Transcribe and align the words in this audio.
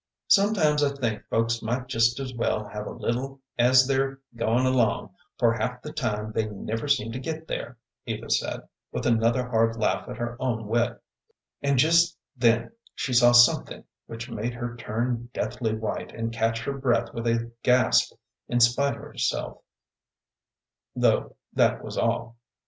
"Sometimes 0.29 0.81
I 0.83 0.95
think 0.95 1.27
folks 1.29 1.61
might 1.61 1.87
just 1.87 2.19
as 2.19 2.33
well 2.33 2.67
have 2.69 2.87
a 2.87 2.91
little 2.91 3.39
as 3.59 3.85
they're 3.85 4.17
goin' 4.35 4.65
along, 4.65 5.13
for 5.37 5.53
half 5.53 5.83
the 5.83 5.93
time 5.93 6.31
they 6.31 6.47
never 6.49 6.87
seem 6.87 7.11
to 7.11 7.19
get 7.19 7.47
there," 7.47 7.77
Eva 8.07 8.31
said, 8.31 8.67
with 8.91 9.05
another 9.05 9.47
hard 9.47 9.75
laugh 9.75 10.09
at 10.09 10.17
her 10.17 10.37
own 10.41 10.67
wit; 10.67 10.99
and 11.61 11.77
just 11.77 12.17
then 12.35 12.71
she 12.95 13.13
saw 13.13 13.31
something 13.31 13.83
which 14.07 14.27
made 14.27 14.55
her 14.55 14.75
turn 14.75 15.29
deathly 15.35 15.75
white, 15.75 16.11
and 16.15 16.33
catch 16.33 16.61
her 16.63 16.73
breath 16.79 17.13
with 17.13 17.27
a 17.27 17.51
gasp 17.61 18.11
in 18.47 18.59
spite 18.59 18.95
of 18.95 19.03
herself, 19.03 19.61
though 20.95 21.35
that 21.53 21.83
was 21.83 21.95
all. 21.95 22.37